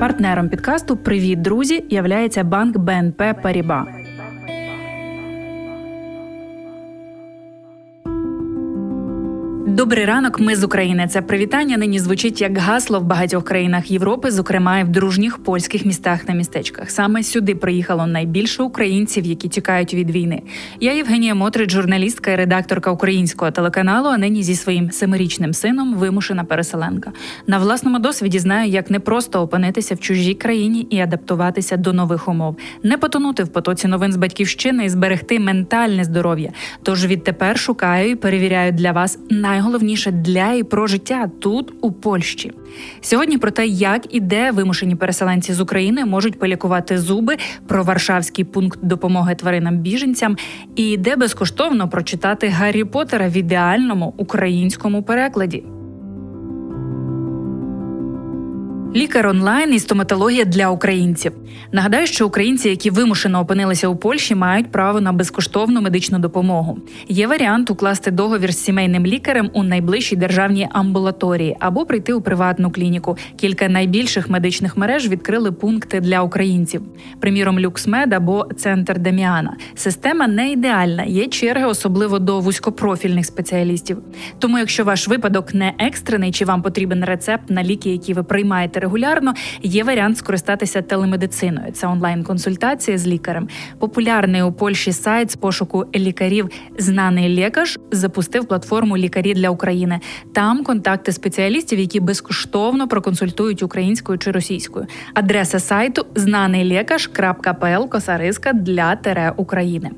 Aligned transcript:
Партнером 0.00 0.48
підкасту 0.48 0.96
Привіт, 0.96 1.42
друзі! 1.42 1.84
являється 1.90 2.44
банк 2.44 2.78
БНП 2.78 3.22
Паріба. 3.42 3.86
Добрий 9.70 10.04
ранок, 10.04 10.40
ми 10.40 10.56
з 10.56 10.64
України. 10.64 11.08
Це 11.10 11.22
привітання 11.22 11.76
нині 11.76 11.98
звучить 11.98 12.40
як 12.40 12.58
гасло 12.58 13.00
в 13.00 13.04
багатьох 13.04 13.44
країнах 13.44 13.90
Європи, 13.90 14.30
зокрема 14.30 14.78
і 14.78 14.84
в 14.84 14.88
дружніх 14.88 15.38
польських 15.38 15.84
містах 15.84 16.24
та 16.24 16.32
містечках. 16.32 16.90
Саме 16.90 17.22
сюди 17.22 17.54
приїхало 17.54 18.06
найбільше 18.06 18.62
українців, 18.62 19.26
які 19.26 19.48
тікають 19.48 19.94
від 19.94 20.10
війни. 20.10 20.42
Я 20.80 20.92
Євгенія 20.92 21.34
Мотрич, 21.34 21.70
журналістка 21.70 22.30
і 22.30 22.36
редакторка 22.36 22.90
українського 22.90 23.50
телеканалу. 23.50 24.08
А 24.08 24.18
нині 24.18 24.42
зі 24.42 24.54
своїм 24.54 24.90
семирічним 24.90 25.54
сином 25.54 25.94
вимушена 25.94 26.44
переселенка. 26.44 27.12
На 27.46 27.58
власному 27.58 27.98
досвіді 27.98 28.38
знаю, 28.38 28.70
як 28.70 28.90
не 28.90 29.00
просто 29.00 29.40
опинитися 29.40 29.94
в 29.94 30.00
чужій 30.00 30.34
країні 30.34 30.86
і 30.90 31.00
адаптуватися 31.00 31.76
до 31.76 31.92
нових 31.92 32.28
умов, 32.28 32.56
не 32.82 32.98
потонути 32.98 33.44
в 33.44 33.48
потоці 33.48 33.88
новин 33.88 34.12
з 34.12 34.16
батьківщини 34.16 34.84
і 34.84 34.88
зберегти 34.88 35.40
ментальне 35.40 36.04
здоров'я. 36.04 36.52
Тож 36.82 37.06
відтепер 37.06 37.58
шукаю 37.58 38.10
і 38.10 38.14
перевіряю 38.14 38.72
для 38.72 38.92
вас 38.92 39.18
найголовніше 39.30 39.59
найголовніше 39.60 40.10
для 40.10 40.52
і 40.52 40.62
про 40.62 40.86
життя 40.86 41.30
тут, 41.38 41.72
у 41.80 41.92
Польщі. 41.92 42.52
Сьогодні 43.00 43.38
про 43.38 43.50
те, 43.50 43.66
як 43.66 44.14
і 44.14 44.20
де 44.20 44.50
вимушені 44.50 44.96
переселенці 44.96 45.52
з 45.52 45.60
України 45.60 46.04
можуть 46.04 46.38
полікувати 46.38 46.98
зуби, 46.98 47.36
про 47.66 47.84
Варшавський 47.84 48.44
пункт 48.44 48.78
допомоги 48.82 49.34
тваринам-біженцям 49.34 50.36
і 50.76 50.96
де 50.96 51.16
безкоштовно 51.16 51.88
прочитати 51.88 52.48
Гаррі 52.48 52.84
Поттера 52.84 53.28
в 53.28 53.36
ідеальному 53.36 54.14
українському 54.16 55.02
перекладі. 55.02 55.64
Лікар 58.96 59.26
онлайн 59.26 59.74
і 59.74 59.78
стоматологія 59.78 60.44
для 60.44 60.68
українців. 60.68 61.32
Нагадаю, 61.72 62.06
що 62.06 62.26
українці, 62.26 62.68
які 62.68 62.90
вимушено 62.90 63.40
опинилися 63.40 63.88
у 63.88 63.96
Польщі, 63.96 64.34
мають 64.34 64.72
право 64.72 65.00
на 65.00 65.12
безкоштовну 65.12 65.80
медичну 65.80 66.18
допомогу. 66.18 66.78
Є 67.08 67.26
варіант 67.26 67.70
укласти 67.70 68.10
договір 68.10 68.54
з 68.54 68.58
сімейним 68.58 69.06
лікарем 69.06 69.50
у 69.52 69.62
найближчій 69.62 70.16
державній 70.16 70.68
амбулаторії 70.72 71.56
або 71.60 71.86
прийти 71.86 72.12
у 72.12 72.20
приватну 72.20 72.70
клініку. 72.70 73.16
Кілька 73.36 73.68
найбільших 73.68 74.30
медичних 74.30 74.76
мереж 74.76 75.08
відкрили 75.08 75.52
пункти 75.52 76.00
для 76.00 76.22
українців. 76.22 76.82
Приміром, 77.20 77.60
Люксмед 77.60 78.12
або 78.12 78.46
Центр 78.56 78.98
Деміана. 78.98 79.56
Система 79.74 80.26
не 80.26 80.52
ідеальна, 80.52 81.04
є 81.04 81.26
черги, 81.26 81.64
особливо 81.64 82.18
до 82.18 82.40
вузькопрофільних 82.40 83.26
спеціалістів. 83.26 83.98
Тому, 84.38 84.58
якщо 84.58 84.84
ваш 84.84 85.08
випадок 85.08 85.54
не 85.54 85.72
екстрений, 85.78 86.32
чи 86.32 86.44
вам 86.44 86.62
потрібен 86.62 87.04
рецепт 87.04 87.50
на 87.50 87.64
ліки, 87.64 87.90
які 87.90 88.14
ви 88.14 88.22
приймаєте 88.22 88.79
регулярно, 88.80 89.34
є 89.62 89.84
варіант 89.84 90.18
скористатися 90.18 90.82
телемедициною. 90.82 91.72
Це 91.72 91.86
онлайн-консультація 91.86 92.98
з 92.98 93.06
лікарем. 93.06 93.48
Популярний 93.78 94.42
у 94.42 94.52
Польщі 94.52 94.92
сайт 94.92 95.30
з 95.30 95.36
пошуку 95.36 95.86
лікарів 95.94 96.48
Знаний 96.78 97.28
лікар 97.28 97.68
запустив 97.92 98.48
платформу 98.48 98.96
Лікарі 98.96 99.34
для 99.34 99.50
України. 99.50 100.00
Там 100.34 100.64
контакти 100.64 101.12
спеціалістів, 101.12 101.78
які 101.78 102.00
безкоштовно 102.00 102.88
проконсультують 102.88 103.62
українською 103.62 104.18
чи 104.18 104.30
російською. 104.30 104.86
Адреса 105.14 105.58
сайту 105.58 106.06
знанейлікаш.пл 106.14 107.88
косариска 107.88 108.52
для 108.52 108.96
тере 108.96 109.32
України. 109.36 109.90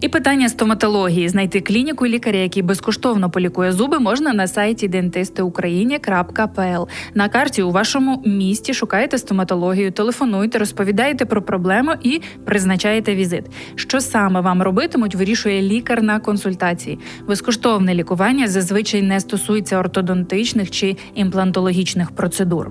І 0.00 0.08
питання 0.08 0.48
стоматології 0.48 1.28
знайти 1.28 1.60
клініку 1.60 2.06
лікаря, 2.06 2.38
який 2.38 2.62
безкоштовно 2.62 3.30
полікує 3.30 3.72
зуби, 3.72 3.98
можна 3.98 4.32
на 4.32 4.46
сайті 4.46 4.88
dentistиукраїні.пл. 4.88 6.88
На 7.14 7.28
карті 7.28 7.62
у 7.62 7.70
вашому 7.70 8.22
місті 8.26 8.74
шукаєте 8.74 9.18
стоматологію, 9.18 9.92
телефонуйте, 9.92 10.58
розповідаєте 10.58 11.24
про 11.24 11.42
проблему 11.42 11.92
і 12.02 12.20
призначаєте 12.44 13.14
візит. 13.14 13.44
Що 13.74 14.00
саме 14.00 14.40
вам 14.40 14.62
робитимуть, 14.62 15.14
вирішує 15.14 15.62
лікар 15.62 16.02
на 16.02 16.20
консультації. 16.20 16.98
Безкоштовне 17.28 17.94
лікування 17.94 18.48
зазвичай 18.48 19.02
не 19.02 19.20
стосується 19.20 19.78
ортодонтичних 19.78 20.70
чи 20.70 20.96
імплантологічних 21.14 22.10
процедур. 22.10 22.70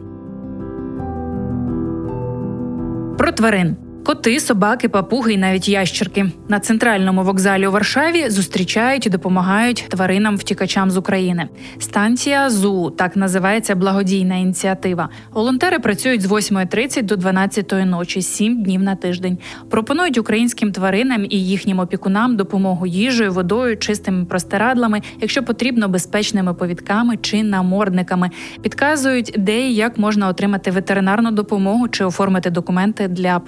Про 3.17 3.31
тварин 3.31 3.75
Коти, 4.05 4.39
собаки, 4.39 4.89
папуги 4.89 5.33
і 5.33 5.37
навіть 5.37 5.69
ящерки 5.69 6.31
на 6.49 6.59
центральному 6.59 7.23
вокзалі 7.23 7.67
у 7.67 7.71
Варшаві 7.71 8.29
зустрічають 8.29 9.05
і 9.05 9.09
допомагають 9.09 9.85
тваринам-втікачам 9.89 10.91
з 10.91 10.97
України. 10.97 11.49
Станція 11.79 12.49
ЗУ 12.49 12.89
так 12.89 13.15
називається 13.15 13.75
благодійна 13.75 14.35
ініціатива. 14.35 15.09
Волонтери 15.31 15.79
працюють 15.79 16.21
з 16.21 16.31
8.30 16.31 17.03
до 17.03 17.15
12 17.15 17.73
ночі, 17.85 18.21
7 18.21 18.63
днів 18.63 18.81
на 18.81 18.95
тиждень. 18.95 19.37
Пропонують 19.69 20.17
українським 20.17 20.71
тваринам 20.71 21.25
і 21.29 21.45
їхнім 21.45 21.79
опікунам 21.79 22.35
допомогу 22.35 22.87
їжею, 22.87 23.31
водою, 23.31 23.77
чистими 23.77 24.25
простирадлами, 24.25 25.01
якщо 25.21 25.43
потрібно, 25.43 25.87
безпечними 25.87 26.53
повідками 26.53 27.17
чи 27.17 27.43
намордниками. 27.43 28.29
Підказують, 28.61 29.35
де 29.37 29.69
і 29.69 29.75
як 29.75 29.97
можна 29.97 30.27
отримати 30.27 30.71
ветеринарну 30.71 31.31
допомогу 31.31 31.87
чи 31.87 32.05
оформити 32.05 32.49
документи 32.49 33.07
для 33.07 33.39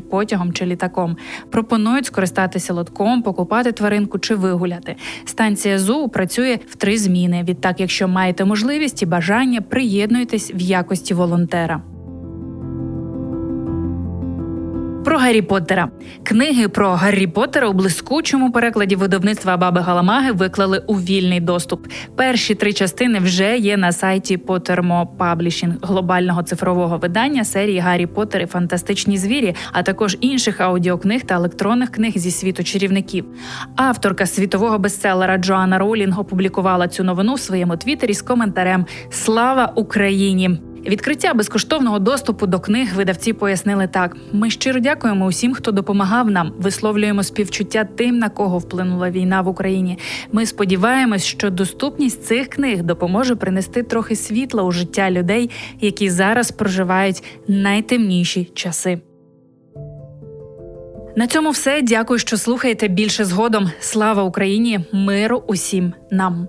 потягом 0.00 0.52
чи 0.52 0.66
літаком. 0.66 1.16
Пропонують 1.50 2.06
скористатися 2.06 2.74
лотком, 2.74 3.22
покупати 3.22 3.72
тваринку 3.72 4.18
чи 4.18 4.34
вигуляти. 4.34 4.96
Станція 5.24 5.78
ЗУ 5.78 6.08
працює 6.08 6.58
в 6.68 6.76
три 6.76 6.98
зміни. 6.98 7.44
Відтак, 7.48 7.80
якщо 7.80 8.08
маєте 8.08 8.44
можливість 8.44 9.02
і 9.02 9.06
бажання, 9.06 9.60
приєднуйтесь 9.60 10.52
в 10.54 10.60
якості 10.60 11.14
волонтера. 11.14 11.82
Про 15.04 15.18
Гаррі 15.18 15.42
Поттера 15.42 15.90
книги 16.22 16.68
про 16.68 16.90
Гаррі 16.90 17.26
Поттера 17.26 17.68
у 17.68 17.72
блискучому 17.72 18.52
перекладі 18.52 18.96
видавництва 18.96 19.56
Баби 19.56 19.80
Галамаги 19.80 20.32
виклали 20.32 20.82
у 20.86 20.94
вільний 20.94 21.40
доступ. 21.40 21.86
Перші 22.16 22.54
три 22.54 22.72
частини 22.72 23.18
вже 23.18 23.58
є 23.58 23.76
на 23.76 23.92
сайті 23.92 24.36
Pottermo 24.36 25.06
Publishing, 25.18 25.72
глобального 25.82 26.42
цифрового 26.42 26.98
видання 26.98 27.44
серії 27.44 27.78
Гаррі 27.78 28.06
Поттер 28.06 28.42
і 28.42 28.46
Фантастичні 28.46 29.18
звірі, 29.18 29.54
а 29.72 29.82
також 29.82 30.16
інших 30.20 30.60
аудіокниг 30.60 31.22
та 31.22 31.34
електронних 31.34 31.90
книг 31.90 32.12
зі 32.16 32.30
світу 32.30 32.64
чарівників. 32.64 33.24
Авторка 33.76 34.26
світового 34.26 34.78
бестселера 34.78 35.38
Джоанна 35.38 35.78
Роулінг 35.78 36.20
опублікувала 36.20 36.88
цю 36.88 37.04
новину 37.04 37.34
в 37.34 37.40
своєму 37.40 37.76
твіттері 37.76 38.14
з 38.14 38.22
коментарем 38.22 38.86
Слава 39.10 39.72
Україні! 39.76 40.69
Відкриття 40.86 41.34
безкоштовного 41.34 41.98
доступу 41.98 42.46
до 42.46 42.60
книг 42.60 42.94
видавці 42.94 43.32
пояснили 43.32 43.86
так: 43.86 44.16
ми 44.32 44.50
щиро 44.50 44.80
дякуємо 44.80 45.26
усім, 45.26 45.54
хто 45.54 45.72
допомагав 45.72 46.30
нам. 46.30 46.52
Висловлюємо 46.58 47.22
співчуття 47.22 47.84
тим, 47.96 48.18
на 48.18 48.28
кого 48.28 48.58
вплинула 48.58 49.10
війна 49.10 49.40
в 49.40 49.48
Україні. 49.48 49.98
Ми 50.32 50.46
сподіваємось, 50.46 51.24
що 51.24 51.50
доступність 51.50 52.24
цих 52.24 52.48
книг 52.48 52.82
допоможе 52.82 53.36
принести 53.36 53.82
трохи 53.82 54.16
світла 54.16 54.62
у 54.62 54.72
життя 54.72 55.10
людей, 55.10 55.50
які 55.80 56.10
зараз 56.10 56.50
проживають 56.50 57.22
найтемніші 57.48 58.50
часи. 58.54 59.00
На 61.16 61.26
цьому 61.26 61.50
все. 61.50 61.82
Дякую, 61.82 62.18
що 62.18 62.36
слухаєте 62.36 62.88
більше 62.88 63.24
згодом. 63.24 63.70
Слава 63.80 64.22
Україні! 64.22 64.80
Миру 64.92 65.42
усім 65.46 65.92
нам. 66.10 66.48